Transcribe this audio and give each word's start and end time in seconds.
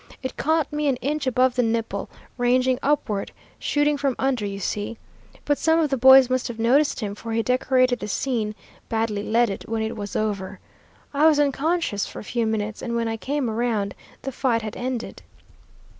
It 0.23 0.35
caught 0.35 0.73
me 0.73 0.87
an 0.87 0.95
inch 0.95 1.27
above 1.27 1.53
the 1.55 1.61
nipple, 1.61 2.09
ranging 2.35 2.79
upward, 2.81 3.31
shooting 3.59 3.97
from 3.97 4.15
under, 4.17 4.47
you 4.47 4.57
see. 4.57 4.97
But 5.45 5.59
some 5.59 5.77
of 5.79 5.91
the 5.91 5.95
boys 5.97 6.27
must 6.27 6.47
have 6.47 6.57
noticed 6.57 7.01
him, 7.01 7.13
for 7.13 7.33
he 7.33 7.43
decorated 7.43 7.99
the 7.99 8.07
scene 8.07 8.55
badly 8.89 9.21
leaded, 9.21 9.65
when 9.67 9.83
it 9.83 9.95
was 9.95 10.15
over. 10.15 10.59
I 11.13 11.27
was 11.27 11.39
unconscious 11.39 12.07
for 12.07 12.17
a 12.17 12.23
few 12.23 12.47
minutes, 12.47 12.81
and 12.81 12.95
when 12.95 13.07
I 13.07 13.15
came 13.15 13.47
around 13.47 13.93
the 14.23 14.31
fight 14.31 14.63
had 14.63 14.75
ended. 14.75 15.21